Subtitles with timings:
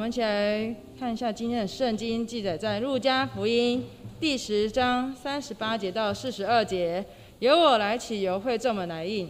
[0.00, 3.84] 我们一起来看一下今天的圣经记载在路加福音
[4.18, 7.04] 第十章三十八节到四十二节。
[7.40, 9.28] 由我来起，由会众们来应。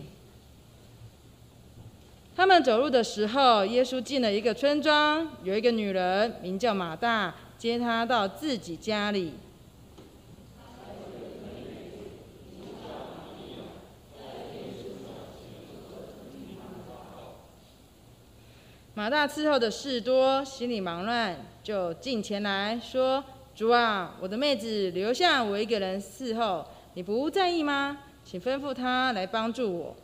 [2.37, 9.33] 他们走路的时候，耶稣进了一个村庄，有一个女人名叫马大，接他到自己家里。
[19.01, 23.25] 马大伺候的事多，心里忙乱，就进前来说
[23.57, 28.01] ：“主啊，我的妹子留下我一个人伺候，你不在意吗？
[28.23, 29.97] 请吩咐她来帮助我。”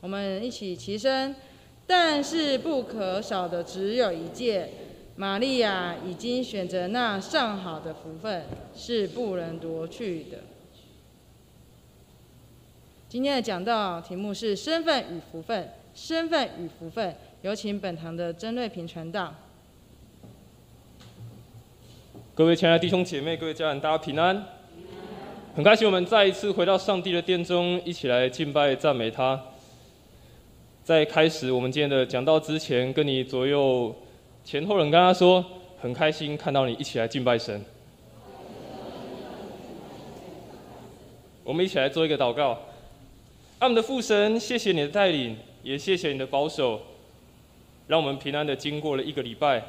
[0.00, 1.36] 我们一起齐声，
[1.86, 4.70] 但是不可少的只有一件。
[5.18, 10.40] 玛利亚已经选择那上好的福分，是不能夺去的。
[13.08, 17.16] 今天的讲道题目是“身份与福分”，身份与福分。
[17.40, 19.34] 有请本堂的曾瑞平传道。
[22.34, 24.44] 各位亲爱的弟兄姐妹、各位家人，大家平安。
[25.54, 29.40] 很开心我们再一次回到上帝的殿中，一起来敬拜赞美他。
[30.84, 33.96] 在开始我们今天的讲道之前，跟你左右。
[34.46, 35.44] 前后人跟他说
[35.82, 37.60] ：“很开心看到你一起来敬拜神。”
[41.42, 42.56] 我们一起来做一个祷告。
[43.58, 46.80] 阿们的父神，谢谢你的带领，也谢谢你的保守，
[47.88, 49.60] 让我们平安的经过了一个礼拜。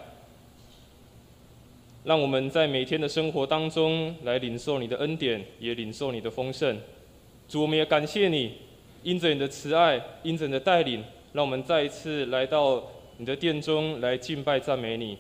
[2.04, 6.80] 让我们在每天的生活当中来领受你的恩典，也领受你的丰盛。
[7.50, 8.54] 主，我们也感谢你，
[9.02, 11.04] 因着你的慈爱，因着你的带领，
[11.34, 12.84] 让我们再一次来到。
[13.18, 15.18] 你的殿中来敬拜赞美你，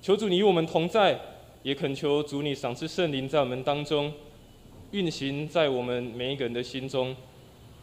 [0.00, 1.18] 求主你与我们同在，
[1.62, 4.12] 也恳求主你赏赐圣灵在我们当中
[4.92, 7.14] 运行在我们每一个人的心中，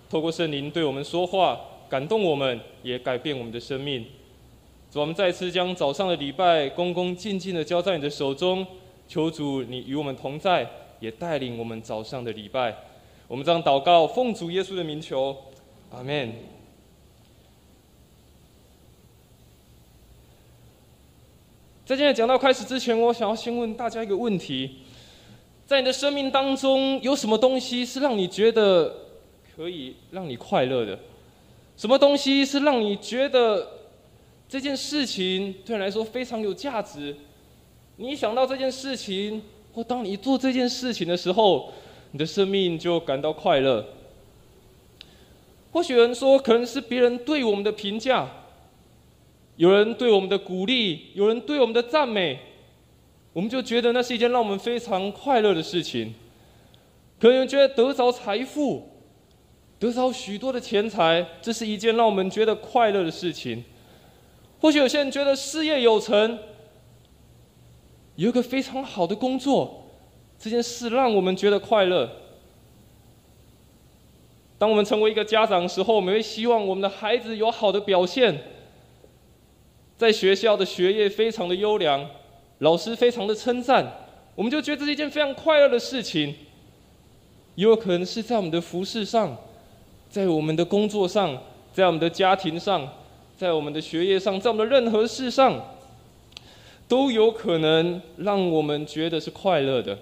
[0.09, 4.03] 透过圣灵对我们说话，感动我们，也改变我们的生命。
[4.89, 8.65] 主，我们再次将早上的礼拜恭恭敬敬的交在你的手中，
[9.07, 10.67] 求主你与我们同在，
[10.99, 12.75] 也带领我们早上的礼拜。
[13.27, 15.35] 我们这样祷告，奉主耶稣的名求，
[15.91, 16.52] 阿门。
[21.85, 24.77] 在今天讲到开始之前，我想要先问大家一个问题：
[25.65, 28.95] 在你的生命当中，有什么东西是让你觉得
[29.53, 30.97] 可以让你快乐的？
[31.75, 33.67] 什么东西是让你觉得
[34.47, 37.13] 这件事情对你来说非常有价值？
[37.97, 39.43] 你想到这件事情，
[39.73, 41.73] 或当你做这件事情的时候，
[42.11, 43.85] 你的生命就感到快乐。
[45.73, 48.29] 或许有人说，可能是别人对我们的评价。
[49.55, 52.39] 有人对我们的鼓励，有人对我们的赞美，
[53.33, 56.13] 我们就觉得那是一件让我们非常快乐的事情。
[57.19, 58.89] 可能觉得得着财富，
[59.79, 63.63] 得着许多的钱财，这是一件让我们觉得快乐的事情。
[64.59, 66.39] 或许有些人觉得事业有成，
[68.15, 69.85] 有一个非常好的工作，
[70.39, 72.09] 这件事让我们觉得快乐。
[74.57, 78.35] 当我们成为一个家长的时候，我们会希望我们的孩子有好的表现。
[80.03, 82.05] 在学校的学业非常的优良，
[82.57, 83.89] 老师非常的称赞，
[84.35, 86.35] 我们就觉得这是一件非常快乐的事情。
[87.55, 89.37] 也有可能是在我们的服饰上，
[90.09, 92.85] 在我们的工作上，在我们的家庭上，
[93.37, 95.77] 在我们的学业上，在我们的任何事上，
[96.89, 99.97] 都有可能让我们觉得是快乐的，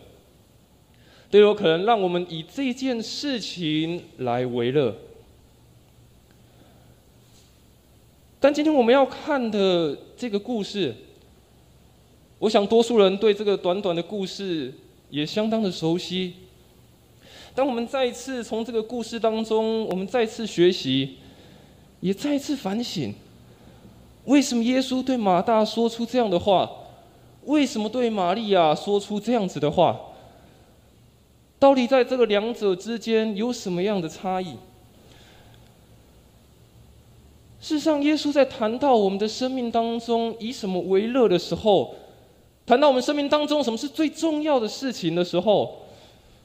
[1.30, 4.96] 都有可能让我们以这件事情来为乐。
[8.44, 10.96] 但今天我们要看的这个故事，
[12.40, 14.74] 我想多数人对这个短短的故事
[15.12, 16.34] 也相当的熟悉。
[17.54, 21.18] 当我们再一次从这个故事当中，我们再次学习，
[22.00, 23.14] 也再一次反省，
[24.26, 26.68] 为什么耶稣对马大说出这样的话？
[27.46, 30.00] 为什么对玛利亚说出这样子的话？
[31.60, 34.56] 到底在这个两者之间有什么样的差异？
[37.62, 41.94] 事实上，耶稣在谈到我们的生命当中以什么为乐的时候，
[42.66, 45.78] 谈到我们生命当中什么是最重要的事情的时候，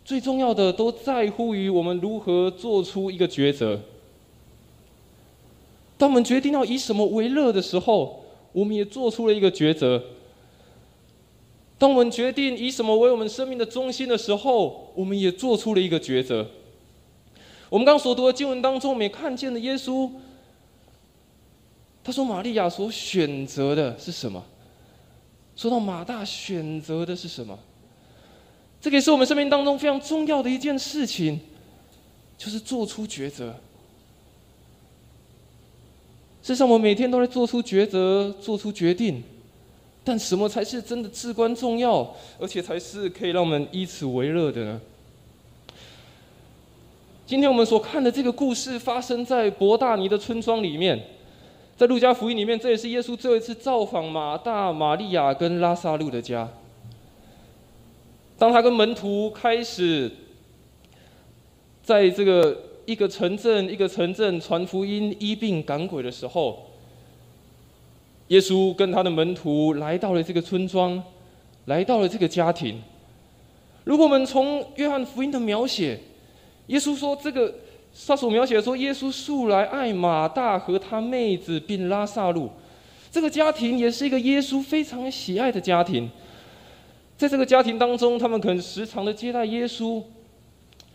[0.04, 3.80] 最重要的都在乎于我们如何做出一个抉择。
[5.96, 8.22] 当我们决定要以什么为乐的时候，
[8.52, 10.02] 我们也做出了一个抉择。
[11.78, 16.46] 当我们决定以什么为我们生命的中心的时候，我们也做出了一个抉择。
[17.70, 20.10] 我们刚所读的经文当中，我们也看见了耶稣。
[22.06, 24.40] 他说：“玛利亚所选择的是什么？”
[25.56, 27.58] 说到马大选择的是什么？
[28.80, 31.40] 这个也是我们生命当中非常重要的一件事情。
[32.38, 33.46] 就是做出抉择。
[36.42, 39.22] 事实上，我们每天都在做出抉择、做出决定，
[40.04, 44.80] 但什么才是真的至关重要，而且才是可以让我们以此为乐的呢？
[47.26, 51.02] 今天我们所看的这个故事，发生在伯大尼的村庄里面，
[51.76, 56.48] 在路加福音里面，这也是耶稣最后一次造访马大、玛利亚跟拉萨路的家。
[58.38, 60.10] 当他跟门徒开始
[61.82, 62.56] 在这个
[62.86, 66.66] 一个城镇一个城镇传福音、医病赶鬼的时候，
[68.28, 71.02] 耶稣跟他的门徒来到了这个村庄，
[71.66, 72.80] 来到了这个家庭。
[73.84, 76.00] 如果我们从约翰福音的描写，
[76.68, 77.54] 耶稣说：“这个
[78.06, 82.50] 他所描写说，耶稣素来爱马大和他妹子，并拉萨路。
[83.10, 86.10] 这个家庭也是一个耶稣非常喜爱的家庭。
[87.16, 90.02] 在这个家庭当中，他们可能时常的接待耶稣，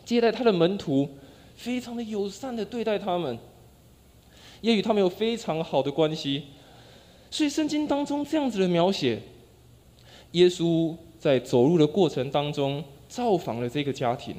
[0.06, 1.09] 接待他的门徒，
[1.56, 3.38] 非常的友善的对待他们，
[4.62, 6.44] 也与他们有非常好的关系。
[7.31, 9.19] 所以圣经当中这样子的描写，
[10.33, 14.36] 耶稣在走路的过程当中造访了这个家庭。”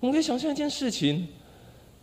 [0.00, 1.28] 我们可以想象一件事情：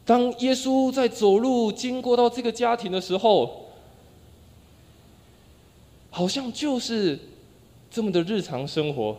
[0.06, 3.66] 当耶稣在走路经过到这个家庭的时候，
[6.12, 7.18] 好像就是
[7.90, 9.18] 这么的日常生活。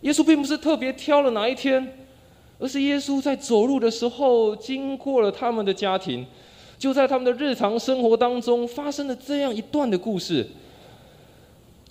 [0.00, 1.96] 耶稣并不是特别挑了哪一天，
[2.58, 6.26] 而是耶稣在走路的时候经过了他们的家庭，
[6.76, 10.44] 就在他们的日常生活当中发生了这样一段的故事。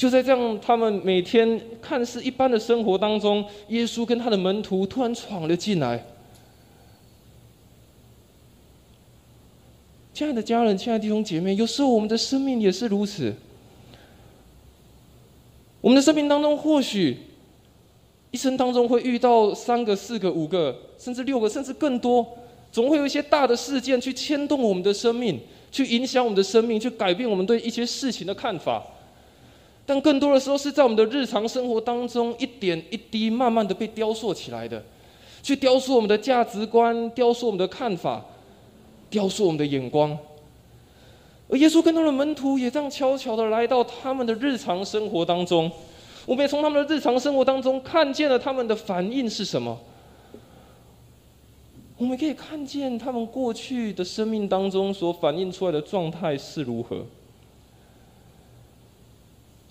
[0.02, 6.04] 就在这样他们每天看似一般的生活当中，耶稣跟他的门徒突然闯了进来。
[10.12, 13.32] 亲爱的家人，亲爱的弟兄姐妹，有时候我们的生命也是如此。
[15.82, 17.16] 我们的生命当中，或许
[18.32, 22.28] 一生当中会遇到三个、四个、五个，甚至六个，甚至更多，
[22.72, 25.40] 总会有一些大的事件去牵动我们的生命，
[25.72, 28.84] 去影响我们的生命，去改变我们对一些事情的看法。
[29.92, 34.82] 但更多的时候是在我们的日常生活当中，一点一滴慢慢的被雕塑起来的，
[35.44, 38.24] 去雕塑我们的价值观，雕塑我们的看法，
[39.10, 40.18] 雕塑我们的眼光。
[41.50, 45.70] 而耶稣跟他的门徒也这样悄悄的来到他们的日常生活当中，
[46.26, 49.78] 我们也从他们的日常生活当中看见了他们的反应是什么。
[51.98, 57.06] 我们可以看见他们过去的生命当中所反映出来的状态是如何。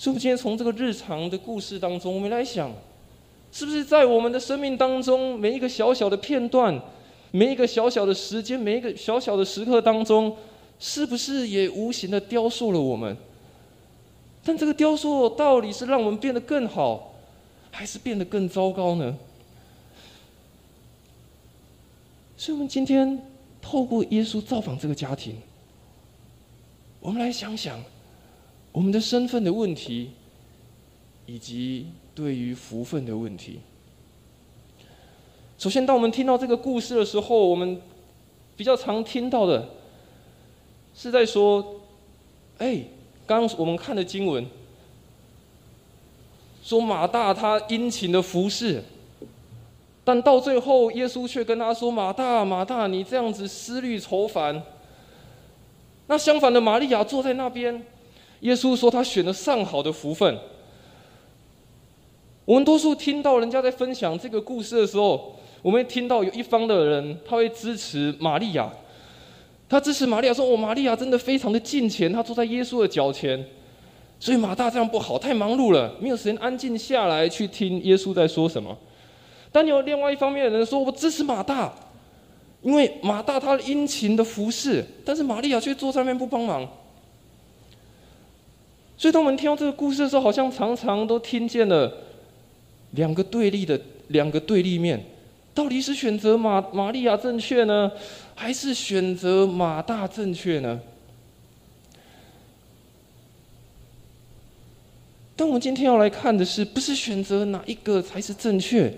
[0.00, 2.73] 所以，我今天从这个日常的故事当中，我们来想，
[3.52, 6.81] 是不是在我们的生命当中，每一个小小的片段，
[7.32, 10.35] 每一个小小的时间，每一个小小的时刻当中，
[10.79, 13.14] 是不是也无形的雕塑了我们？
[14.43, 17.12] 但这个雕塑到底是让我们变得更好，
[17.70, 19.14] 还是变得更糟糕呢？
[22.38, 23.20] 所以，我们今天
[23.61, 25.37] 透过耶稣造访这个家庭，
[27.00, 27.79] 我们来想想。
[28.73, 30.11] 我们的身份的问题，
[31.27, 33.59] 以及对于福分的问题。
[35.59, 37.81] 首先，当我们听到这个故事的时候，我们
[38.57, 39.69] 比较常听到的，
[40.95, 41.81] 是在说
[42.59, 42.85] ：“哎，
[43.27, 44.47] 刚我们看的经文，
[46.62, 48.83] 说马大他殷勤的服侍，
[50.05, 54.62] 但到最后，耶稣却跟他说：‘马大，马大，你这样子思虑愁烦。’
[56.07, 57.85] 那相反的，玛利亚坐在那边。”
[58.40, 60.38] 耶稣说：“他选了上好的福分。”
[62.47, 68.68] 我们多数听到人家在分享这个故事的时候，我们听到有一方的人他会支持玛利亚，
[69.68, 73.44] 他支持玛利亚说：“我玛利亚真的非常的近前，他坐在耶稣的脚前。”
[74.18, 78.76] 所以马大这样不好，太忙碌了，没有时间安静下来去听耶稣在说什么。
[79.52, 81.73] 但有另外一方面的人说：“我支持马大，
[82.62, 86.66] 因为马大他殷勤的服侍，但是玛利亚却坐在那边不帮忙。”
[89.00, 91.90] 所以，当我们听到这个故事的时候，好像常常都听见了
[92.90, 95.02] 两个对立的两个对立面。
[95.54, 97.90] 到底是选择马玛利亚正确呢，
[98.35, 100.78] 还是选择马大正确呢？
[105.35, 108.92] 但我们今天要来看的是，不是选择哪一个才是正确，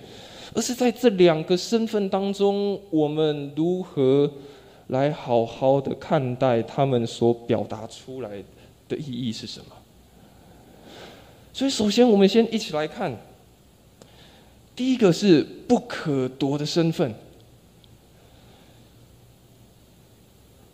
[0.53, 4.29] 而是在这两个身份当中，我们如何
[4.89, 8.43] 来好好的看待他们所表达出来
[8.89, 9.67] 的意义是什么？
[11.53, 13.15] 所以，首先我们先一起来看，
[14.75, 17.15] 第一个是不可夺的身份。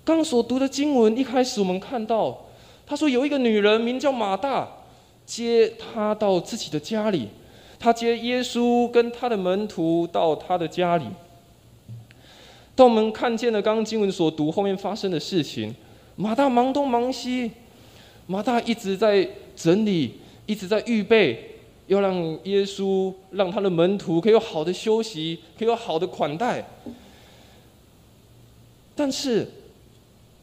[0.05, 2.47] 刚所读的经文一开始，我们看到
[2.87, 4.67] 他说有一个女人名叫马大，
[5.27, 7.29] 接他到自己的家里，
[7.79, 11.05] 他接耶稣跟他的门徒到他的家里。
[12.75, 15.75] 当我们看见了刚刚经文所读后面发生的事情，
[16.15, 17.51] 马大忙东忙西，
[18.27, 20.15] 马大一直在整理，
[20.49, 26.67] 一直在预备，要让耶稣让他的门徒可以有好的休息，可以有好的款待。
[28.97, 29.47] 但是，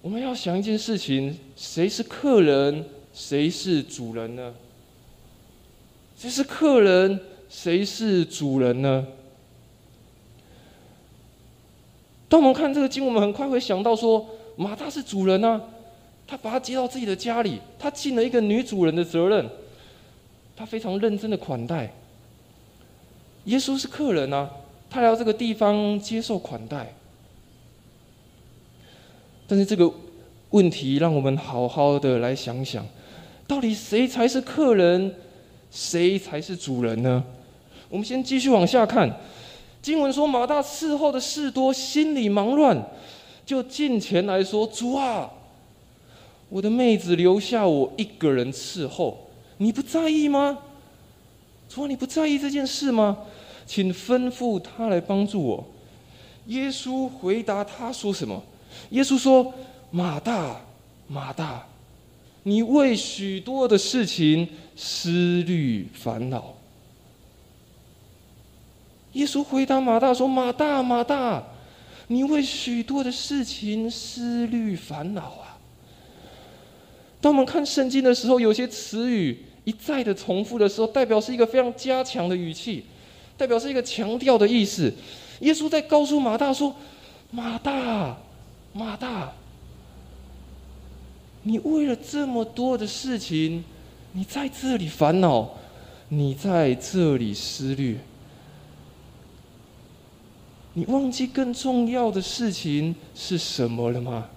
[0.04, 4.54] 我们要想一件事情：谁是客人，谁是主人呢？
[6.16, 7.20] 谁是客人，
[7.50, 9.08] 谁是主人呢？
[12.30, 14.24] 当我们看这个经，我们很快会想到说，
[14.56, 15.60] 马大是主人啊，
[16.28, 19.50] 他把他接到自己的家里，他尽了一个女主人的责任，
[20.56, 21.92] 他非常认真的款待。
[23.46, 24.50] 耶稣是客人啊，
[24.90, 26.94] 他来到这个地方接受款待。
[29.48, 29.92] 但是这个
[30.50, 32.86] 问题，让我们好好的来想想，
[33.48, 35.14] 到底谁才是客人，
[35.70, 37.24] 谁才是主人呢？
[37.90, 39.20] 我们先继续往下看。
[39.82, 42.90] 经文说，马大伺候的事多，心里忙乱，
[43.46, 45.30] 就进前来说：“主啊，
[46.50, 49.25] 我的妹子留下我一个人伺候，
[49.58, 50.58] 你不在意吗？
[51.70, 53.18] 主啊，你不在意这件事吗？
[53.66, 55.66] 请吩咐他来帮助我。”
[56.48, 58.44] 耶稣回答他说：“什么？”
[58.92, 59.54] 耶稣说
[59.90, 60.62] ：“马大，
[61.08, 61.66] 马大，
[62.44, 66.54] 你为许多的事情思虑烦恼。”
[69.14, 71.42] 耶稣回答马大说：“马大，马大，
[72.08, 75.34] 你为许多的事情思虑烦恼。”
[77.26, 82.86] 当我们看圣经的时候，有些词语一再的重复的时候，代表是一个非常加强的语气，
[83.36, 84.94] 代表是一个强调的意思。
[85.40, 86.76] 耶稣在告诉马大说
[87.32, 88.16] ：“马大，
[88.74, 89.34] 马大，
[91.42, 93.64] 你为了这么多的事情，
[94.12, 95.50] 你在这里烦恼，
[96.10, 97.98] 你在这里思虑。”
[100.78, 104.30] 你忘记更重要的事情是什么了吗？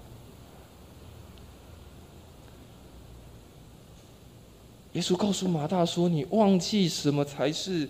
[4.99, 7.89] 耶稣告诉马大说：“你忘记什么才是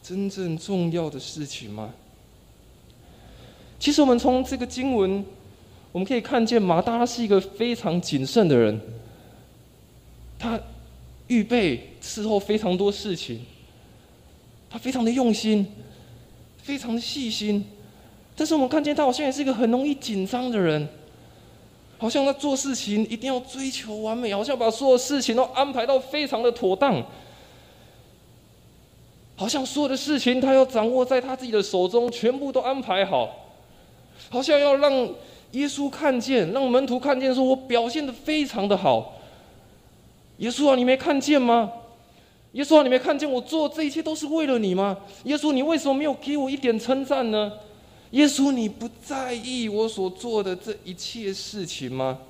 [0.00, 1.92] 真正重要的事情吗？”
[3.80, 5.24] 其实，我们从这个经文，
[5.90, 8.80] 我们可以看见马大是一个非常谨慎的人，
[10.38, 10.60] 他
[11.26, 13.40] 预备伺候非常多事情，
[14.70, 15.66] 他非常的用心，
[16.62, 17.64] 非常的细心。
[18.36, 20.86] 但是我们看见他好像也是一个很容易紧张的人，
[22.04, 27.02] 好像他做事情一定要追求完美，好像把所有事情都安排到非常的妥当，
[29.36, 33.30] 好像所有的事情他要掌握在他自己的手中，全部都安排好，
[34.28, 34.92] 好像要让
[35.52, 39.14] 耶稣看见，让门徒看见，说我表现的非常的好。
[40.36, 41.72] 耶稣啊，你没看见吗？
[42.52, 44.98] 耶稣啊，你没看见我做这一切都是为了你吗？
[45.24, 47.50] 耶稣，你为什么没有给我一点称赞呢？
[48.14, 52.20] 耶稣，你不在意我所做的这一切事情吗？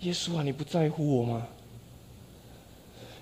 [0.00, 1.46] 耶稣啊，你不在乎我吗？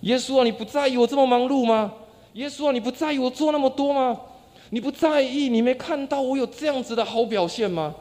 [0.01, 1.95] 耶稣啊，你不在意我这么忙碌吗？
[2.33, 4.21] 耶稣啊，你不在意我做那么多吗？
[4.71, 7.95] 你不在意，你没看到我有这样子的好表现吗？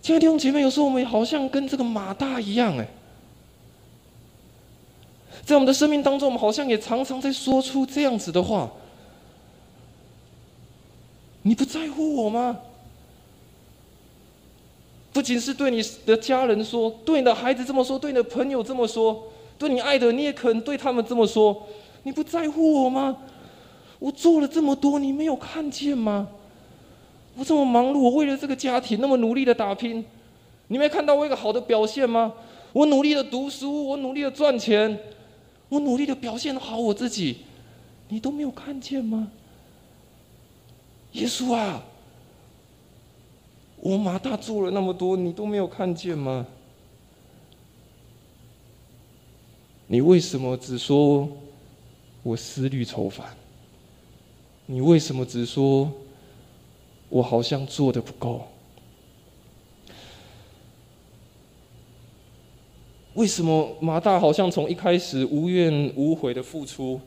[0.00, 2.86] 亲爱的弟兄姐妹，有时候我们好像跟这个马大一样，哎。
[5.50, 8.70] 在我们的生命当中，我们好像也常常在说出这样子的话
[11.42, 12.56] ：“你不在乎我吗？”
[15.12, 19.24] 不仅是对你的家人说，对你的孩子这么说，对你的朋友这么说，
[19.58, 21.66] 对你爱的，你也可能对他们这么说
[22.04, 23.16] ：“你不在乎我吗？
[23.98, 26.28] 我做了这么多，你没有看见吗？
[27.34, 30.04] 我这么忙碌，我为了这个家庭那么努力的打拼，
[30.68, 32.34] 你没看到我一个好的表现吗？
[32.72, 34.96] 我努力的读书，我努力的赚钱。”
[35.70, 37.38] 我努力的表现好我自己，
[38.08, 39.32] 你都没有看见吗？
[41.12, 41.82] 耶稣啊，
[43.76, 46.46] 我马大做了那么多，你都没有看见吗？
[49.86, 51.28] 你为什么只说
[52.22, 53.36] 我思虑愁烦？
[54.66, 55.92] 你为什么只说
[57.08, 58.46] 我好像做的不够？
[63.14, 67.00] 为什么马大好像从一开始无怨无悔的付出？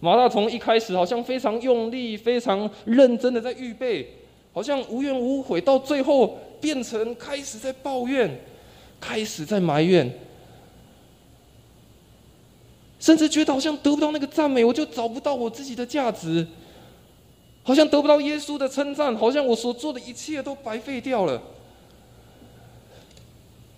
[0.00, 4.08] 马大从一开始好像非常用力、非常认真的在预备，
[4.52, 8.40] 好像无怨无悔，到最后变成开始在抱怨，
[9.00, 10.10] 开始在埋怨，
[12.98, 16.46] 甚至觉得好像得不到那个赞美，我就找不到我自己的价值，
[17.62, 21.40] 好像得不到耶稣的称赞，好像我所做的一切都白费掉了。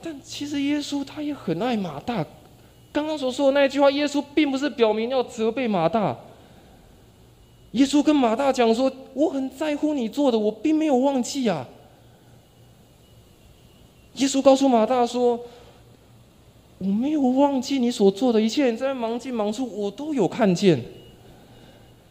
[0.04, 2.22] 但其实耶稣他也很爱马大。
[2.92, 6.14] 刚刚所说的那句话，耶稣并不是表明要责备马大。
[7.70, 11.66] 耶稣跟马大讲说：“我很在乎你做的，我并没有忘记啊。”
[14.16, 15.40] 耶稣告诉马大说
[16.76, 20.84] ：“我没有忘记你所做的一切，你在忙进忙出，我都有看见。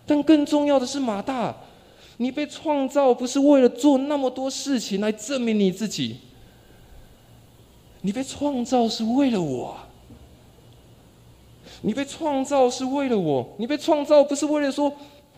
[0.08, 1.56] 但更重要的是，马大，
[2.18, 6.18] 你被创造不是为了做那么多事情来证明你自己，
[8.04, 9.76] 你被创造是为了我。
[11.82, 14.90] 你被创造是为了我，你被创造不是为了说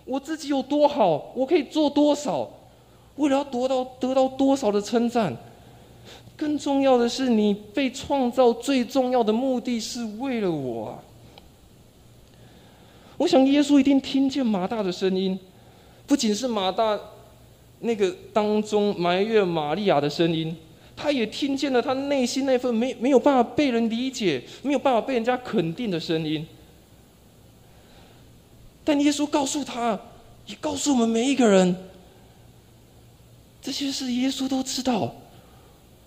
[0.03, 2.47] 我自己有多好，我可以做多少，
[3.15, 5.35] 为了要得到得到多少的称赞。”
[6.37, 10.99] 更重要的是，你被创造最重要的目的是为了我。
[13.17, 15.39] 我想耶稣一定听见马大的声音，
[16.05, 16.99] 不仅是马大
[17.79, 20.55] 那个当中埋怨玛利亚的声音，
[20.95, 26.45] 他也听见了他内心那份没没有办法被人理解、没有办法被人家肯定的声音。
[28.83, 29.99] 但耶稣告诉他，
[30.45, 31.75] 也告诉我们每一个人，
[33.61, 35.13] 这些事耶稣都知道。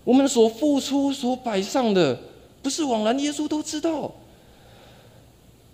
[0.05, 2.19] 我们所付出、所摆上的，
[2.63, 3.19] 不是枉然。
[3.19, 4.11] 耶稣都知道。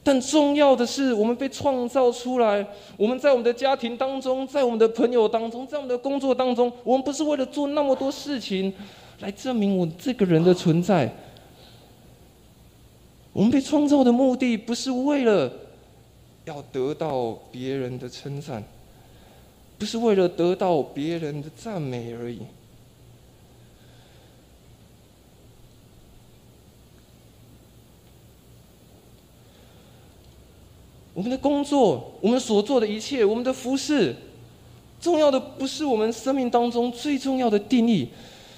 [0.02, 2.66] 但重要的是，我们被创造出来，
[2.96, 8.72] 我们在我们的家庭当中，在我们的朋友当中，在我们的工作当中，我们不是为了做那么多事情
[9.20, 11.14] 来证明我这个人的存在。
[13.32, 15.52] 我们被创造的目的，不是为了
[16.44, 18.62] 要得到别人的称赞，
[19.78, 22.40] 不是为了得到别人的赞美而已。
[31.12, 34.14] 我们的工作，我们所做的一切，我们的服饰，
[35.00, 38.08] 重要的不是我们生命当中最重要的定义，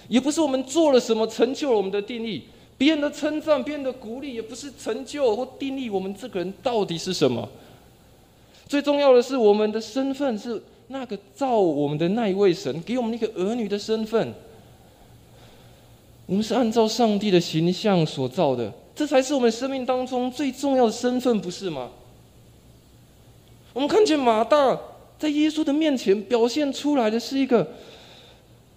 [0.09, 2.43] 也不是我们做了什么成就了我们的定义。
[2.79, 7.49] 别人的称赞、别人的鼓励，也不是成就或定义我们这个人到底是什么。
[8.69, 14.35] 最重要的是，我们的身份是那个造我们的那一位神给我们那个儿女的身份。
[16.27, 21.91] 我们是按照上帝的形象所造的，这才是我们生命当中最重要的身份，不是吗？
[23.73, 24.79] 我们看见马大
[25.19, 27.67] 在耶稣的面前表现出来的是一个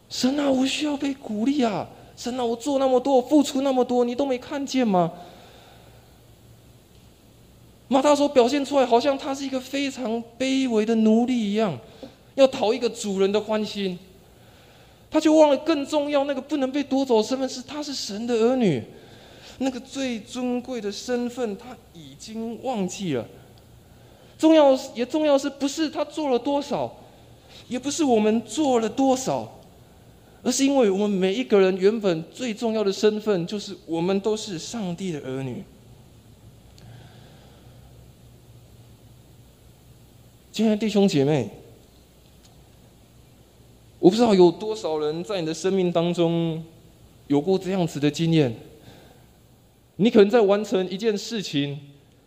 [0.10, 1.88] 神啊，我需要被鼓励啊！
[2.18, 5.12] 神啊，我做那么多，我付出那么多，你都没看见吗？
[7.88, 11.78] 马大所表现出来，好像他是一个非常卑微的奴隶一样，
[12.36, 13.98] 要讨一个主人的欢心，
[15.10, 18.84] 他就忘了更重要那个不能被夺走身份是他是神的儿女，
[19.60, 23.26] 那个最尊贵的身份他已经忘记了。
[24.38, 26.96] 重要也重要是不是他做了多少，
[27.68, 29.59] 也不是我们做了多少，
[30.44, 35.64] 而是因为我们每一个人原本最重要的身份就是我们都是上帝的儿女。
[40.52, 41.50] 亲爱的弟兄姐妹，
[44.00, 46.64] 我不知道有多少人在你的生命当中
[47.28, 48.54] 有过这样子的经验，
[49.98, 51.80] 你可能在完成一件事情。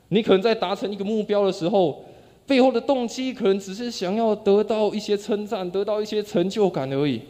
[0.08, 2.04] 你可能在达成一个目标的时候，
[2.46, 7.22] 背后的动机可能只是想要得到一些称赞，得到一些成就感而已。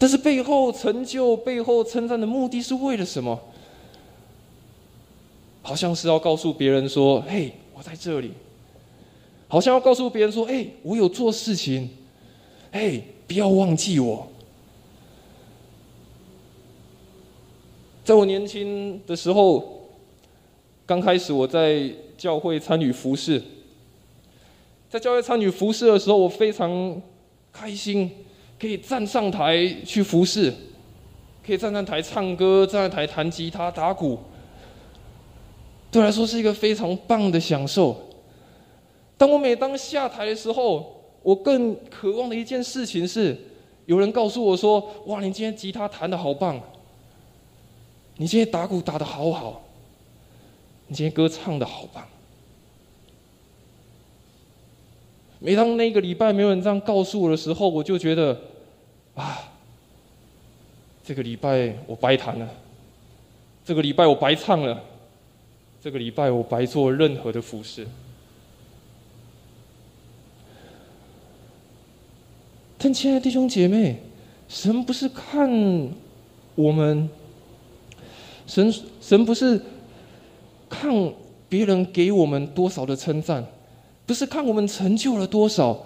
[0.00, 3.38] 但是背后成就、背后称赞的目的是为了什么？
[5.60, 8.32] 好像是要告诉别人说：“嘿，我在这里。”
[9.46, 11.90] 好像要告诉别人说：“哎，我有做事情。”
[12.72, 14.26] 嘿，不要忘记我。
[18.02, 19.76] 在我年轻的时候。
[20.86, 23.40] 刚开始我在教会参与服饰，
[24.88, 27.00] 在教会参与服饰的时候，我非常
[27.52, 28.10] 开心，
[28.60, 30.52] 可以站上台去服侍，
[31.44, 34.18] 可以站上台唱歌，站上台弹吉他、打鼓，
[35.90, 37.96] 对我来说是一个非常棒的享受。
[39.16, 43.36] 当我每当下台的时候，我更渴望的一件事情是，
[43.86, 46.60] 有人告诉我说：“哇，你今天吉他弹的好棒，
[48.18, 49.62] 你今天打鼓打的好好。”
[50.86, 52.04] 你今天歌唱的好棒！
[55.38, 58.36] 每当那个礼拜没有人这样告诉我的时候，我就觉得，
[59.14, 59.52] 啊，
[61.04, 62.48] 这个礼拜我白弹了，
[63.64, 64.82] 这个礼拜我白唱了，
[65.82, 67.86] 这个礼拜我白做任何的服饰。
[72.78, 74.00] 但亲爱的弟兄姐妹，
[74.48, 75.50] 神不是看
[76.54, 77.08] 我们，
[78.46, 79.60] 神神不是。
[80.72, 81.12] 看
[81.48, 83.44] 别人给我们多少的称赞，
[84.06, 85.84] 不是看我们成就了多少，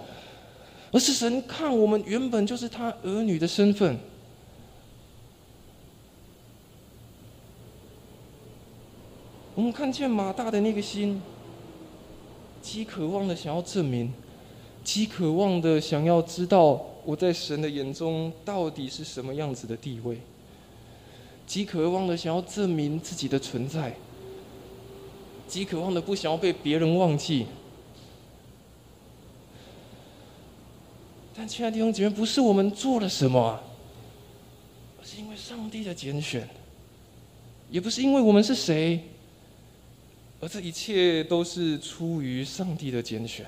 [0.95, 3.99] 而是神看我们原本就是他儿女的身份。
[9.53, 11.21] 我们看见马大的那个心
[12.61, 14.09] 极渴望的想要证明
[14.85, 20.21] 极渴望的想要知道我在神的眼中到底是什么样子的地位
[21.45, 23.93] 极渴望的想要证明自己的存在
[25.45, 27.47] 极渴望的不想要被别人忘记。
[31.37, 33.59] 但亲爱的弟兄姐妹，不是我们做了什么，
[34.97, 36.47] 而是因为上帝的拣选，
[37.69, 39.03] 也不是因为我们是谁。
[40.39, 43.45] 而这一切都是出于上帝的拣选，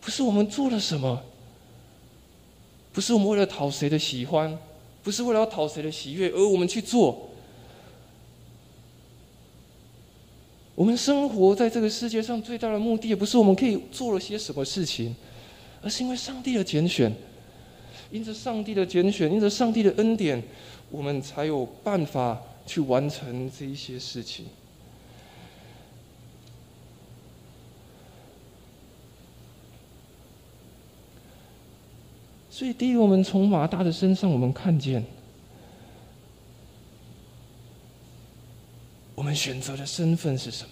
[0.00, 1.22] 不是我们做了什么，
[2.92, 4.58] 不是我们为了讨谁的喜欢，
[5.02, 7.28] 不是为了要讨谁的喜悦而我们去做。
[10.78, 15.12] 我们生活在这个世界上最大的目的，也不是我们可以做了些什么事情，
[15.82, 17.12] 而是因为上帝的拣选，
[18.12, 20.40] 因着上帝的拣选，因着上帝的恩典，
[20.88, 22.40] 我们才有办法。
[22.68, 24.44] 去完成这一些事情，
[32.50, 35.02] 所以第一，我们从马大的身上，我们看见，
[39.14, 40.70] 我们选择的身份是什么？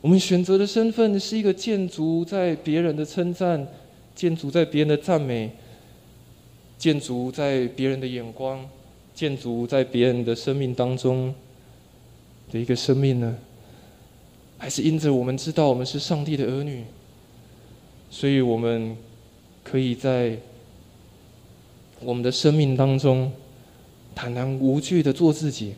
[0.00, 3.66] 我们选择的身份是一个建筑在别人的称赞，
[4.14, 5.50] 建筑在别人的赞美，
[6.78, 8.66] 建筑在别人的眼光。
[9.14, 11.32] 建筑在别人的生命当中
[12.50, 13.36] 的一个生命呢，
[14.58, 16.82] 还是因着我们知道我们是上帝的儿女，
[18.10, 18.96] 所以我们
[19.62, 20.36] 可以在
[22.00, 23.30] 我们的生命当中
[24.16, 25.74] 坦然无惧的做自己，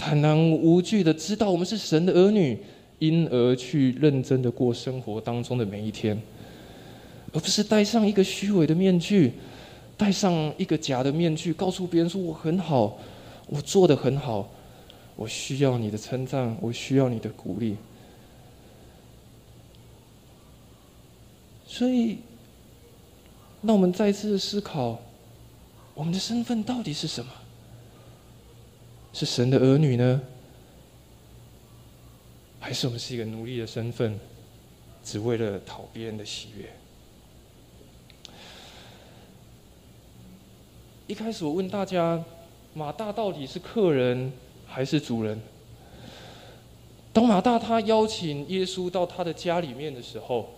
[0.00, 2.58] 坦然无惧的知道我们是神的儿女，
[3.00, 6.18] 因而去认真的过生活当中的每一天，
[7.34, 9.34] 而不是戴上一个虚伪的面具。
[9.98, 12.96] 戴上一个假的面具，告诉别人说我很好，
[13.48, 14.48] 我做的很好，
[15.14, 17.76] 我需要你的称赞，我需要你的鼓励。
[21.66, 22.16] 所以，
[23.60, 24.98] 那我们再次思考，
[25.92, 27.30] 我们的身份到底是什么？
[29.12, 30.20] 是神的儿女呢，
[32.58, 34.18] 还是我们是一个奴隶的身份，
[35.04, 36.70] 只为了讨别人的喜悦？
[41.06, 42.24] 一开始我问大家，
[42.72, 44.32] 马大到底是客人
[44.66, 45.40] 还是主人？
[47.12, 50.50] 当马大他邀请耶稣到他的家里面的时候，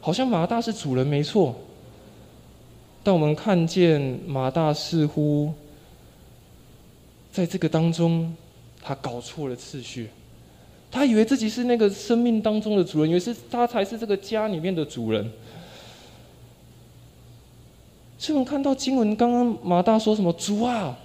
[0.00, 1.54] 好像马大是主人没错，
[3.02, 5.52] 但我们看见马大似乎
[7.32, 8.32] 在这个当中，
[8.80, 10.08] 他搞错了次序，
[10.90, 15.30] 他以为自己是那个生命当中的主人，以为是他才是这个家里面的主人。
[18.18, 20.32] 所以我们看到经文，刚刚马大说什么？
[20.34, 20.96] 主啊，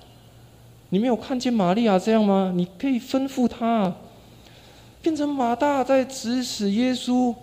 [0.90, 2.54] 你没有看见玛利亚这样吗？
[2.56, 3.92] 你可以吩咐他，
[5.02, 7.34] 变成马大在指使耶稣，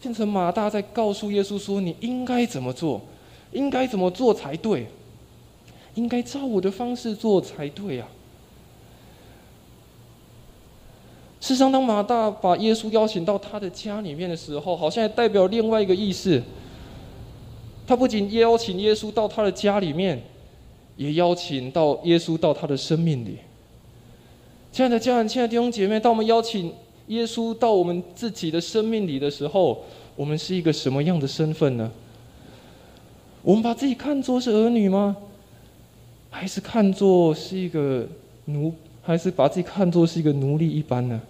[0.00, 3.00] 变成马大在告诉耶稣说：“你应该怎么做？
[3.52, 4.86] 应该怎么做才对？
[5.94, 8.08] 应该照我的方式做才对啊！”
[11.40, 16.42] 事实上，当马大把耶稣邀请到他的家里面的时候，好像也代表另外一个意思。
[17.86, 20.22] 他不仅邀请耶稣到他的家里面，
[20.96, 23.38] 也邀请到耶稣到他的生命里。
[24.70, 26.72] 亲爱的家人，亲爱的弟兄姐妹，当我们邀请
[27.10, 31.90] 耶稣到我们自己的生命里的时候，我们是一个什么样的身份呢？
[33.42, 35.16] 我们把自己看作是儿女吗？
[36.30, 38.06] 还是看作是一个
[38.44, 38.72] 奴？
[39.02, 41.20] 还是把自己看作是一个奴隶一般呢？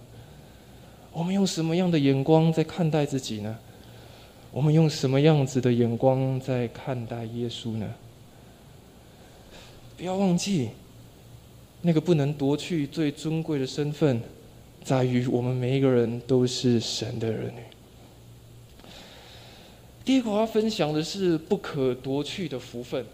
[1.11, 3.57] 我们用什么样的眼光在看待自己呢？
[4.51, 7.89] 我们用什么样子的眼光在看待耶稣呢？
[9.97, 10.69] 不要忘记，
[11.81, 14.21] 那个不能夺去最尊贵的身份，
[14.83, 17.63] 在于我们每一个人都是神的儿女。
[20.03, 23.05] 第一个我要分享的是不可夺去的福分。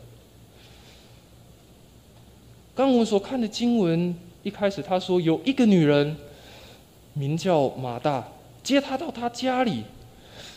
[2.73, 6.15] 刚我们所看的经文一开始，他说有一个女人
[7.13, 8.27] 名叫马大，
[8.63, 9.83] 接他到他家里。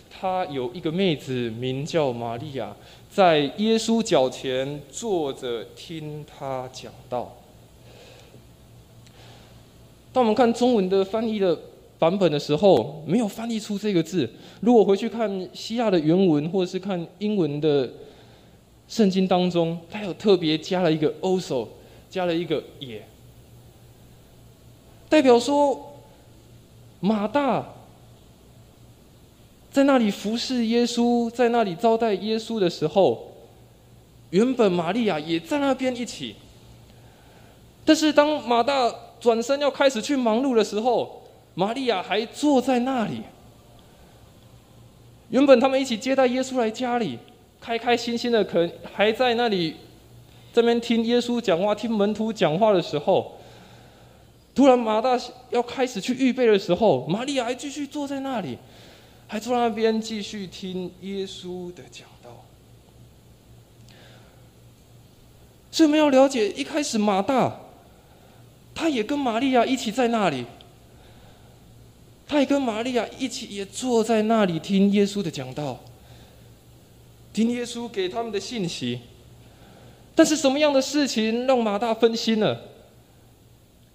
[0.08, 2.76] 他有一个妹子名叫玛利亚，
[3.10, 7.39] 在耶稣脚前坐着听他讲道。
[10.12, 11.58] 当我们看中文的翻译的
[11.98, 14.28] 版本的时候，没有翻译出这个字。
[14.60, 17.88] 如果回去看希腊的原文，或者是看英文的
[18.88, 21.68] 圣经当中，它有特别加了一个 also，
[22.08, 23.06] 加了一个也，
[25.08, 25.94] 代表说
[27.00, 27.74] 马大。
[29.72, 33.30] 在那里服侍耶稣，在那里招待耶稣的时候，
[34.30, 36.34] 原本玛利亚也在那边一起。
[37.84, 41.22] 但是当马大转身要开始去忙碌的时候，
[41.54, 43.22] 玛利亚还坐在那里。
[45.28, 47.18] 原本他们一起接待耶稣来家里，
[47.60, 49.76] 开开心心的，可能还在那里
[50.52, 53.38] 这边听耶稣讲话、听门徒讲话的时候，
[54.54, 55.16] 突然马大
[55.50, 58.58] 要开始去预备的时候，玛利亚还继续坐在那里。
[59.32, 62.30] 还坐在那边继续听耶稣的讲道。
[65.70, 67.56] 所以我们要了解，一开始马大，
[68.80, 70.46] 他也跟玛利亚一起在那里，
[72.26, 75.78] 他也跟玛利亚一起也坐在那里听耶稣的讲道，
[77.30, 79.00] 听耶稣给他们的信息。
[80.14, 82.58] 但是什么样的事情让马大分心了？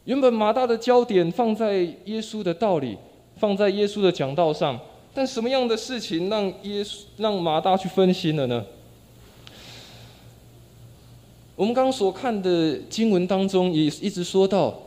[0.04, 2.96] 原本马大的焦点放在耶稣的道理，
[3.38, 4.80] 放在耶稣的讲道上。
[5.16, 8.64] 但什么样的事情让耶稣让马大去分心了呢？
[11.56, 14.78] 我们刚刚所看的经文当中也一直说到，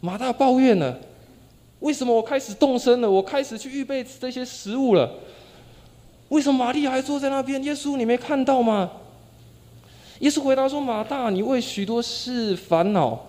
[0.00, 0.98] 马大抱怨了，
[1.80, 3.10] 为什么我开始动身了？
[3.10, 5.10] 我开始去预备这些食物了？
[6.28, 7.62] 为什么玛利亚还坐在那边？
[7.62, 8.90] 耶稣，你没看到吗？
[10.20, 13.26] 耶稣回答说：“马大，你为许多事烦恼，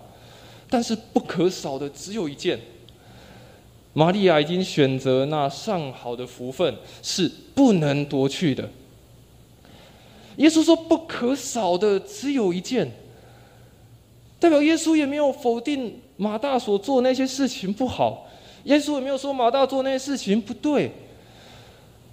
[0.69, 2.59] 但是不可少的只有一件。”
[3.93, 8.69] 玛利亚已经选择那上好的福分，是不能夺去的。
[10.37, 12.89] 耶稣说：“不可少的只有一件。”
[14.39, 18.27] 代表耶稣也没有否定马大所做那些事情不好，
[18.65, 20.91] 耶稣也没有说马大做那些事情不对。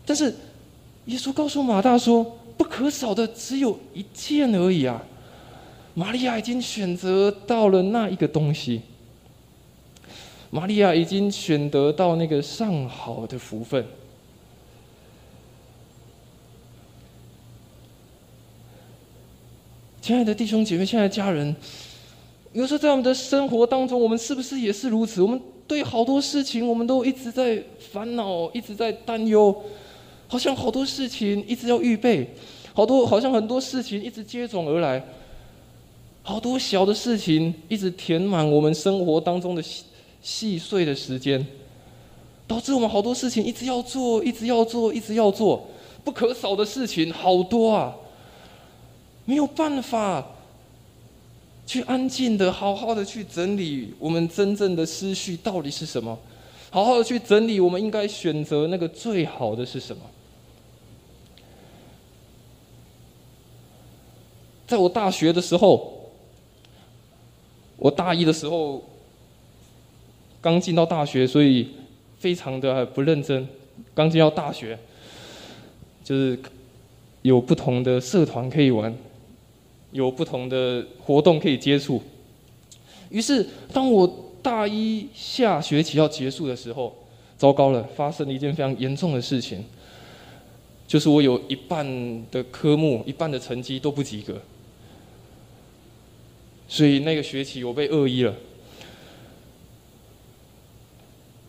[0.06, 0.34] 但是，
[1.06, 5.02] 耶稣告诉马大说：“不可少的只有一件而已啊！”
[5.92, 8.80] 玛利亚已经选择到了那一个东西。
[10.50, 13.84] 玛利亚已经选得到那个上好的福分。
[20.04, 21.56] 亲爱的弟兄姐妹，亲爱的家人，
[22.52, 25.22] 有时候在我们的生活当中，我们是不是也是如此？
[25.22, 29.62] 我们对好多事情，我们都一直在烦恼，一直在担忧，
[30.28, 32.28] 好像好多事情一直要预备，
[32.74, 35.02] 好多好像很多事情一直接踵而来，
[36.22, 39.62] 好多小的事情一直填满我们生活当中的。
[39.62, 39.84] 细
[40.20, 41.46] 细碎的时间，
[42.46, 45.66] 导致我们好多事情一直要做，一直要做，一直要做，
[46.04, 47.96] 不可少的事情好多啊！
[49.24, 50.24] 没有办法
[51.66, 56.18] 去安静的、好好的去整理我们真正的思绪到底是什么，
[56.70, 60.02] 好好的去整理我们应该选择那个最好的是什么。
[64.66, 66.10] 在我大学的时候，
[67.76, 68.82] 我大一的时候。
[70.44, 71.66] 刚进到大学，所以
[72.18, 73.48] 非常的不认真。
[73.94, 74.78] 刚进到大学，
[76.04, 76.38] 就是
[77.22, 78.94] 有不同的社团可以玩，
[79.94, 82.02] 有不同的活动可以接触。
[83.10, 86.94] 于是，当我大一下学期要结束的时候，
[87.38, 89.64] 糟糕了，发生了一件非常严重的事情，
[90.88, 91.86] 就是我有一半
[92.32, 94.42] 的科目、一半的成绩都不及格，
[96.66, 98.34] 所以那个学期我被恶意了。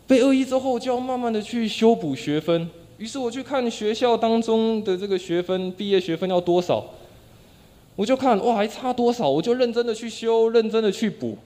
[0.06, 2.70] 被恶意之后，就要慢慢的去修补学分。
[2.98, 6.94] 于是我去看学校当中的这个学分，毕业学分要多少，
[7.96, 11.36] 我就看哇还差多少，我就认真的去修，认真的去补，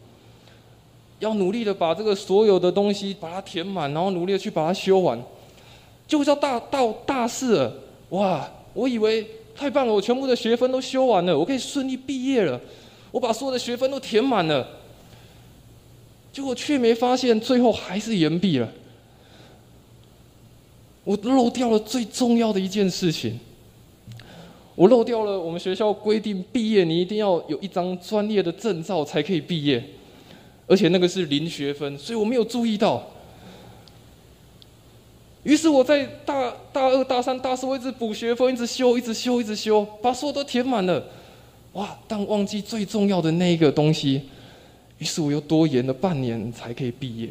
[1.20, 5.18] 要努力的把这个所有的东西把它填满，然后努力的去把它修完。
[6.06, 7.72] 就叫大到大四了，
[8.10, 8.50] 哇！
[8.74, 12.60] 我以为太棒了，我全部的学分都修完了，我可以顺利毕业了，
[13.12, 14.66] 我把所有的学分都填满了。
[16.32, 18.68] 结果却没发现，最后还是延毕了。
[21.04, 23.38] 我漏掉了最重要的一件事情，
[24.80, 29.84] 我漏掉了我们学校规定，毕业你一定要有一张专业的证照才可以毕业，
[30.66, 33.06] 而且那个是零学分，所以我没有注意到。
[35.42, 41.04] 于是我在大大二、大三、大四，我一直补学分，一直修，一直修，一直修，把所有都填满了。
[41.74, 41.98] 哇！
[42.08, 44.22] 但忘记最重要的那一个东西。
[44.96, 47.28] 于是我又多延了半年才可以毕业。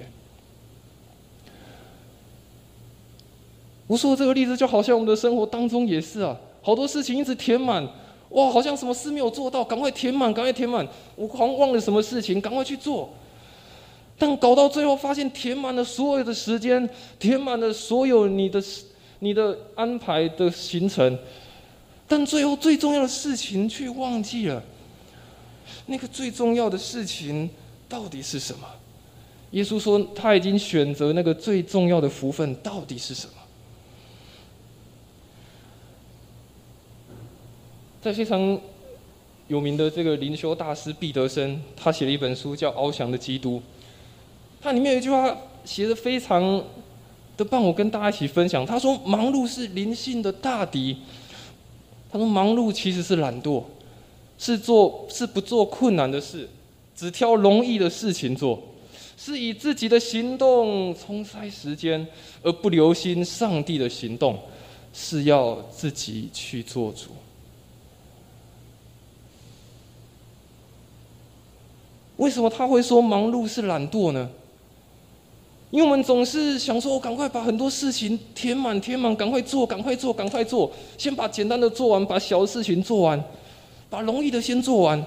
[3.88, 7.88] 我说的这个例子就好像我们的生活当中也是啊，好多事情一直填满，
[8.30, 13.10] 哇，好像什么事没有做到，赶快填满，赶快填满，我好像忘了什么事情，赶快去做。
[14.17, 18.62] 但搞到最后，发现填满了所有的时间，填满了所有你的
[19.19, 21.17] 你的安排的行程，
[22.08, 24.62] 但最后最重要的事情却忘记了。
[25.86, 27.50] 那个最重要的事情
[27.88, 28.67] 到底是什么？
[29.52, 33.34] 耶稣说他已经选择那个最重要的福分到底是什么？
[38.02, 38.58] 在非常
[39.50, 43.58] 有名的这个灵修大师毕德生，他写了一本书叫《翱翔的基督》，
[44.62, 46.64] 它里面有一句话写的非常
[47.36, 48.66] 的棒，我跟大家一起分享。
[48.66, 50.96] 他说：“忙碌是灵性的大敌。”
[52.10, 53.64] 他说：“忙碌其实是懒惰，
[54.38, 56.48] 是做是不做困难的事，
[56.96, 58.62] 只挑容易的事情做，
[59.18, 62.08] 是以自己的行动冲塞时间，
[62.44, 64.40] 而不留心上帝的行动，
[64.94, 67.10] 是要自己去做主。”
[72.20, 74.30] 为什么他会说忙碌是懒惰呢？
[75.72, 83.24] 因为我们总是想说，我赶快把很多事情填满，填满，赶快做，赶快做，赶快做，先把简单的做完，把小事情做完，
[83.90, 85.02] 把容易的先做完，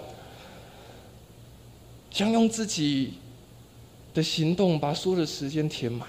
[2.11, 3.12] 想用自己
[4.14, 6.09] 的行动把所有的时间填满，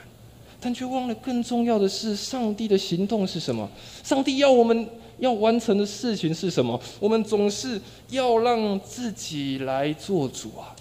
[0.62, 3.70] 但却忘了更重要的是，上帝的行动是什么？
[4.04, 4.88] 上帝要我们
[5.18, 6.80] 要完成的事情是什么？
[7.02, 10.74] 我们总是要让自己来做主啊！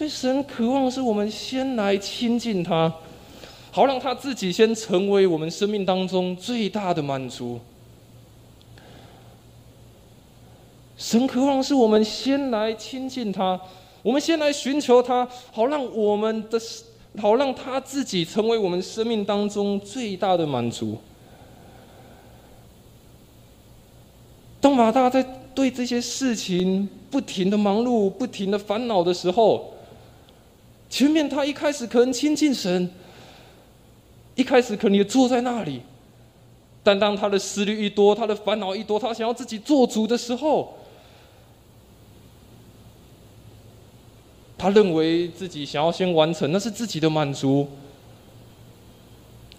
[0.00, 2.90] 所以，神渴望是我们先来亲近他，
[3.70, 7.60] 好让他自己先成为我们生命当中最大的满足。
[10.96, 13.60] 神渴望是我们先来亲近他，
[14.02, 16.58] 我们先来寻求他，好让我们的，
[17.20, 20.96] 好让他自己成为我们生命当中最大的满足。
[24.62, 25.22] 当马大在
[25.54, 29.74] 对这些事情不停的忙碌、不停的烦恼的时候，
[30.90, 32.90] 前面他一开始可能亲近神，
[34.34, 35.80] 一开始可能也坐在那里，
[36.82, 40.76] 但当他的思虑一多，他的烦恼一多，他想要自己做主的时候，
[44.58, 47.68] 他认为自己想要先完成，那是自己的满足，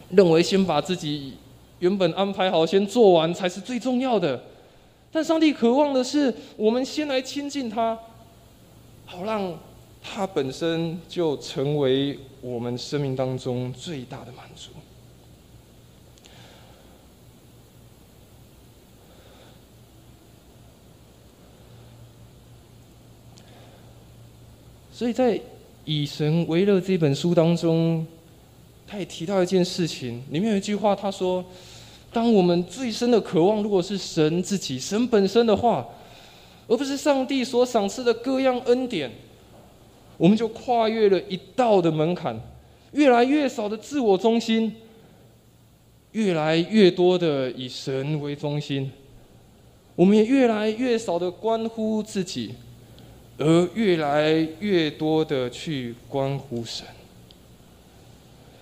[0.09, 1.35] 认为先把自己
[1.79, 4.43] 原本安排好先做完才是最重要的。
[5.13, 7.97] 但上帝渴望的是，我们先来亲近他，
[9.05, 9.57] 好让。
[10.03, 14.71] 它本身就成为我们生命当中最大的满足。
[24.91, 25.35] 所以在
[25.85, 28.05] 《以神为乐》这本书当中，
[28.85, 31.43] 他也提到一件事情，里面有一句话，他说
[32.13, 35.87] ：“当我们最深的渴望，如果是神自己、神本身的话，
[36.67, 39.09] 而不是上帝所赏赐的各样恩典。”
[40.21, 42.39] 我们就跨越了一道的门槛，
[42.91, 44.71] 越来越少的自我中心，
[46.11, 48.91] 越来越多的以神为中心，
[49.95, 52.53] 我们也越来越少的关乎自己，
[53.39, 56.85] 而越来越多的去关乎神。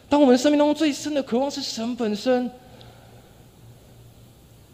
[0.07, 2.49] 当我们生命中最深的渴望是神本身，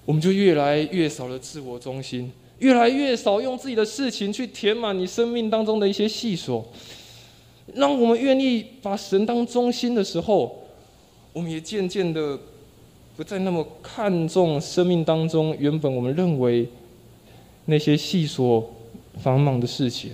[0.06, 2.32] 我们就越来越少了自我中心。
[2.60, 6.63] 越来越少用自己的事情去填满你生命当中的一些细琐，
[7.74, 10.63] 让我们愿意把神当中心的时候，
[11.34, 12.39] 我们也渐渐的
[13.18, 16.70] 不再那么看重生命当中原本我们认为
[17.65, 18.63] 那些细琐
[19.22, 20.12] 繁忙的事情，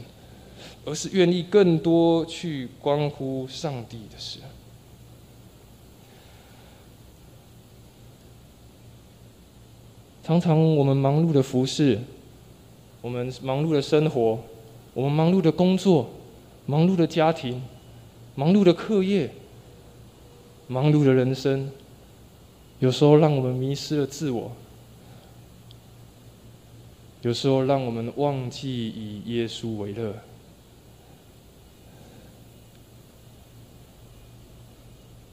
[0.84, 4.40] 而是愿意更多去关乎上帝的事。
[10.24, 12.00] 常常我们忙碌的服侍。
[13.02, 14.40] 我们忙碌的生活，
[14.94, 16.08] 我们忙碌的工作，
[16.68, 17.60] 忙碌的家庭，
[18.36, 19.32] 忙碌的课业，
[20.68, 21.72] 忙碌的人生，
[22.78, 24.52] 有时候让我们迷失了自我，
[27.24, 30.14] 有时候让我们忘记以耶稣为乐，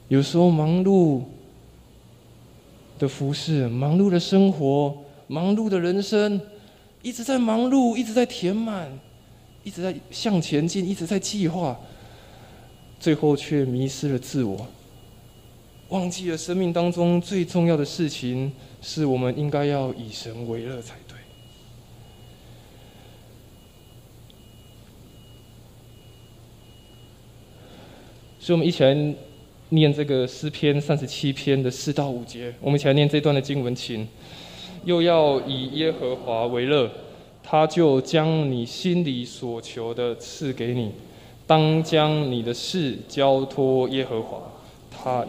[0.07, 1.21] 有时候忙碌
[2.97, 6.41] 的服饰，忙碌的生活，忙碌的人生。
[7.01, 8.99] 一直在忙碌，一直在填满，
[9.63, 11.79] 一直在向前进，一直在计划，
[12.99, 14.67] 最后却迷失了自我，
[15.89, 21.15] 忘记了生命当中最重要的事情，是我们应该要以神为乐才对。
[28.39, 28.93] 所以，我们一起来
[29.69, 32.53] 念这个诗篇三十七篇的四到五节。
[32.59, 34.05] 我们一起来念这段的经文，请。
[34.85, 36.89] 又要以耶和华为乐，
[37.43, 40.91] 他就将你心里所求的赐给你。
[41.45, 44.39] 当将你的事交托耶和华，
[44.91, 45.25] 他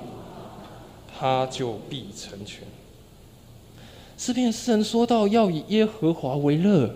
[1.19, 2.63] 他就必成全。
[4.19, 6.95] 诗篇诗人说到要以耶和华为乐，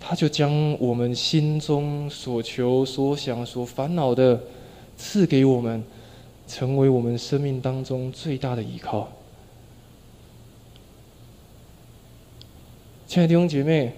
[0.00, 4.40] 他就将我们心中所求、所想、所烦恼的
[4.96, 5.82] 赐给我们。
[6.52, 9.10] 成为我们生命当中最大的依靠。
[13.06, 13.90] 亲爱的弟兄姐妹，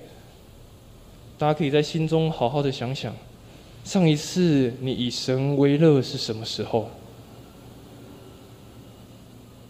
[1.36, 3.12] 大家可以在心中好好的想想，
[3.82, 6.88] 上一次你以神为乐是什么时候？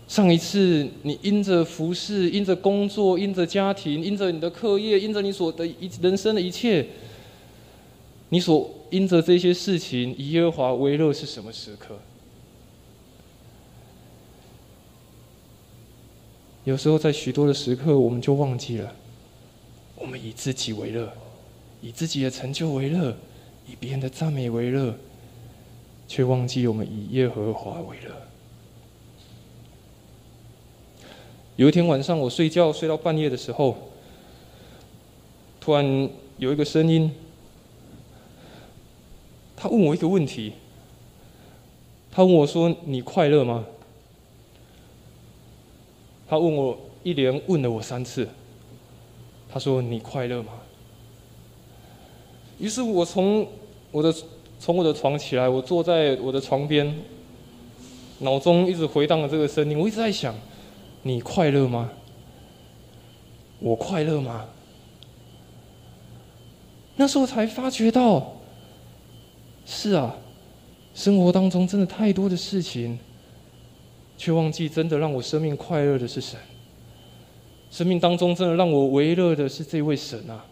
[0.06, 6.86] 上一次你因着服侍、因着工作、因着家庭、因着你的课业、因着你所的一人生的一切，
[8.28, 11.98] 你所因着这些事情以耶和华为乐是什么时刻？
[16.64, 18.90] 有时候在许多的时刻，我们就忘记了，
[19.96, 21.12] 我们以自己为乐，
[21.82, 23.14] 以自己的成就为乐，
[23.66, 24.94] 以别人的赞美为乐，
[26.08, 28.10] 却忘记我们以耶和华为乐。
[31.56, 33.76] 有一天晚上，我睡觉睡到半夜的时候，
[35.60, 36.08] 突然
[36.38, 37.12] 有一个声音，
[39.54, 40.54] 他问我一个问题，
[42.10, 43.66] 他问我说：“你快乐吗？”
[46.26, 48.28] 他问我一连问了我三次，
[49.48, 50.52] 他说：“你快乐吗？”
[52.58, 53.46] 于是我从
[53.90, 54.14] 我的
[54.58, 56.94] 从我的床起来，我坐在我的床边，
[58.20, 60.34] 脑中一直回荡着这个声音，我一直在想
[61.02, 61.90] ：“你快乐吗？
[63.60, 64.46] 我快乐吗？”
[66.96, 68.36] 那时候才发觉到，
[69.66, 70.16] 是啊，
[70.94, 72.98] 生活当中真的太多的事情。
[74.16, 76.38] 却忘记，真的让我生命快乐的是神。
[77.70, 80.44] 生命当中真的让我为乐的是这位神啊！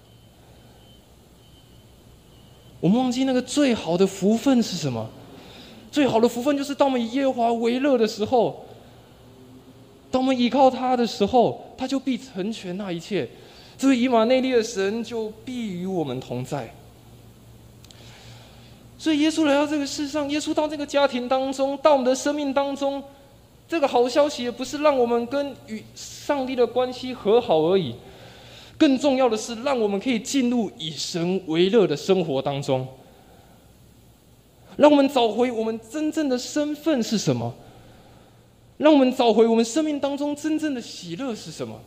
[2.80, 5.08] 我们忘记那个最好的福分是什么？
[5.92, 8.64] 最好的福分就是当我们以耶和华为乐的时候，
[10.10, 13.28] 当我们依靠他的时候，他就必成全那一切。
[13.78, 16.74] 这位以马内利的神就必与我们同在。
[18.98, 23.00] 所以，耶稣来到这个世上，耶稣到这个家庭当中，到我们的生命当中。
[23.72, 27.94] 这个好消息也不是让我们跟与上帝的关系和好而已，
[28.76, 32.86] 更重要的是让我们可以进入以神为乐的生活当中，
[34.76, 37.54] 让我们找回我们真正的身份是什么，
[38.76, 41.80] 让我们找回我们生命当中真正的喜乐是什么，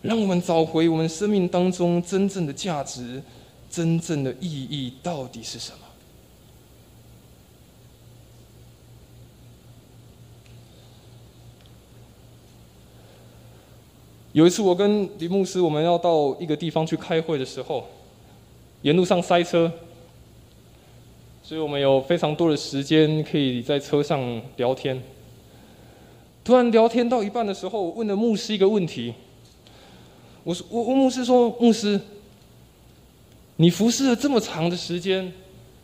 [0.00, 3.22] 让我们找回我们生命当中真正的价值、
[3.70, 5.87] 真正的意义到底是什么。
[14.38, 17.84] 有一次，我跟林牧师，我们要到一个地方去开会的时候，
[18.82, 19.68] 沿路上塞车，
[21.42, 25.02] 所以我们有非常多的时间可以在车上聊天。
[26.44, 29.12] 突然聊天到一半的时候，我问了牧师一个问题。
[30.44, 32.00] 我说：“我问牧师说，牧师，
[33.56, 35.32] 你服侍了这么长的时间，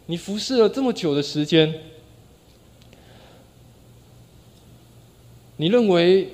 [0.06, 1.74] 你服侍了这么久的时间，
[5.56, 6.28] 你认为？”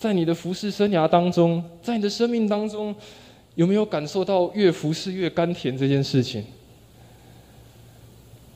[0.00, 2.96] 在你的服侍生涯当中，在你的生命当中，
[3.54, 6.42] 有没有感受到越服侍越甘甜这件事情？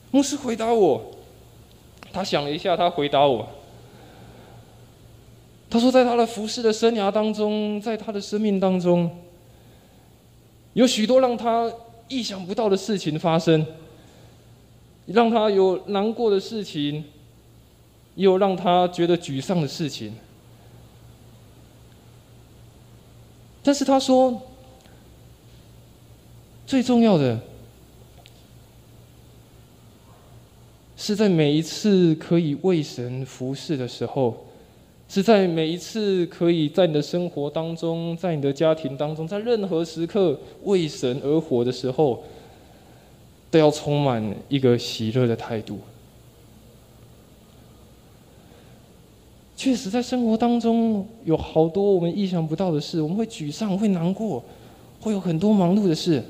[0.09, 0.99] 牧师回答我，
[2.11, 3.47] 他想了一下，他回答我，
[5.69, 9.07] 他说，在他的服侍的生涯当中，在他的生命当中，
[10.73, 11.71] 有许多让他
[12.07, 13.63] 意想不到的事情发生，
[15.05, 17.03] 让他有难过的事情，
[18.15, 20.11] 也有让他觉得沮丧的事情。
[23.65, 24.39] 但是他说，
[26.67, 27.39] 最重要的
[30.95, 34.45] 是在每一次可以为神服侍的时候，
[35.09, 42.23] 是在每一次可以在你的生活当中，在你的家庭当中，在任何时刻为神而活的时候，
[43.49, 45.79] 都要充满一个喜乐的态度。
[49.55, 54.43] 确实，在生活当中有好多我们意想不到的事，我们会沮丧，会难过，
[54.99, 56.21] 会有很多忙碌的事。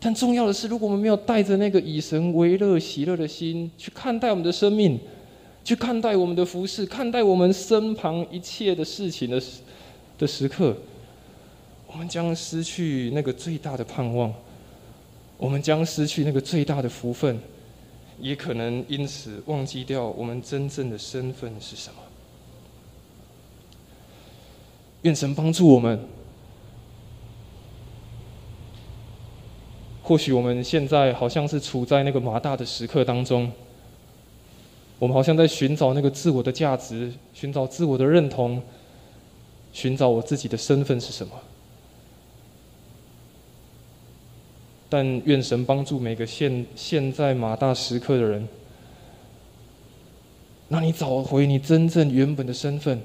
[0.00, 4.98] 但重要的是，如果我们没有带着那个以神为乐、喜乐的心去看待我们的生命，
[5.62, 9.42] 去看待我们的服饰，看待我们身旁一切的事情的
[10.18, 10.74] 的时刻，
[11.86, 14.32] 我们将失去那个最大的盼望，
[15.36, 17.38] 我们将失去那个最大的福分，
[18.18, 21.96] 也可能因此忘记掉我们真正的身份是什么。
[25.06, 26.00] 愿神帮助我们。
[30.02, 33.50] 或许我们现在好像是处在那个马大的时刻当中，
[34.98, 38.60] 我们好像在寻找那个自我的价值，寻找自我的认同，
[39.72, 41.34] 寻找我自己的身份是什么。
[44.88, 48.48] 但愿神帮助每个现现在马大时刻的人，
[50.68, 53.00] 让你找回你真正原本的身份，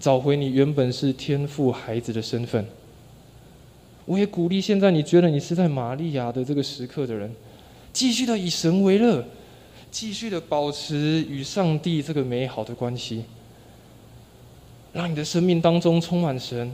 [0.00, 2.66] 找回你原本是天赋孩子的身份。
[4.06, 7.30] 我也鼓励现在你觉得你是在玛利亚的这个时刻的人，
[7.92, 9.22] 继续的以神为乐，
[9.90, 13.24] 继续的保持与上帝这个美好的关系，
[14.92, 16.72] 让你的生命当中充满神，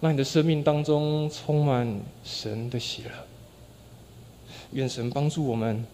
[0.00, 3.10] 让你的生命当中充满神的喜乐。
[4.72, 5.84] 愿神帮助我们，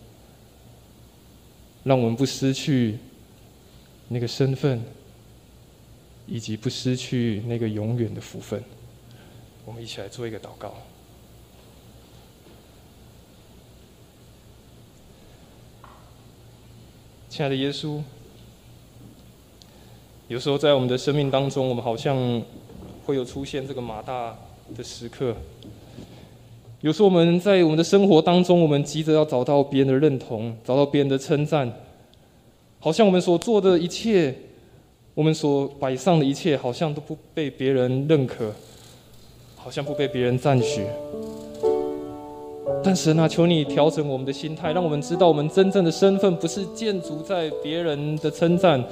[1.82, 2.98] 让我们不失去
[4.08, 4.80] 那个身份，
[6.26, 8.62] 以及不失去那个永远的福分。
[9.64, 10.74] 我们一起来做一个祷告。
[17.28, 18.02] 亲爱的耶稣，
[20.28, 22.42] 有时候在我们的生命当中，我们好像
[23.06, 24.36] 会有出现这个马大
[24.76, 25.34] 的时刻。
[26.82, 31.72] 有时候我们在我们的生活当中，我们急着要找到别人的认同，找到别人的称赞，
[32.80, 34.36] 好像我们所做的一切，
[35.14, 38.52] 我们所摆上的一切，好像都不被别人认可。
[39.64, 40.82] 好像不被别人赞许，
[42.82, 48.82] 但神啊，求你调整我们的心态，让我们知道我们真正的身份不是建筑在别人的称赞，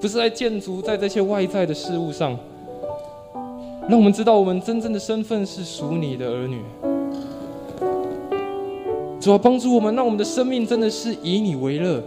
[0.00, 2.38] 不是在建筑在这些外在的事物上。
[3.88, 6.62] 让我们知道我们真正的身份是属你的儿女。
[9.20, 12.00] 主要帮助我们，让我们的生命真的是以你为乐，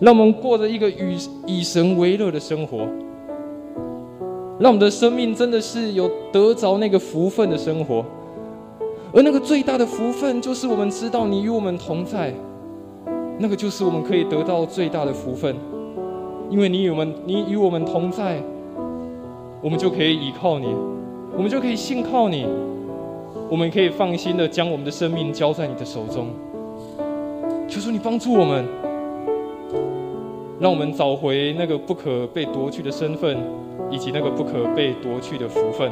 [0.00, 2.86] 让我们过着一个与以神为乐的生活。
[4.60, 8.04] 让我们的生命真的是有得着那个福分的生活，
[9.12, 12.34] 而那个最大的福分，就是我们知道你与我们同在，
[13.38, 15.54] 那个就是我们可以得到最大的福分，
[16.50, 18.42] 因为你与我们，你与我们同在，
[19.62, 20.74] 我们就可以依靠你，
[21.36, 22.44] 我们就可以信靠你，
[23.48, 26.26] 我们可以放心的将我们的生命交在你的手中。
[27.68, 28.64] 求求你帮助我们，
[30.60, 33.36] 让我们找回那个不可被夺去的身份。
[33.90, 35.90] 以及那个不可被夺去的福分，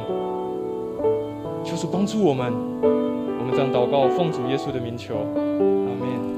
[1.63, 2.53] 求主帮助我们。
[2.83, 5.15] 我们将祷告，奉主耶稣的名求。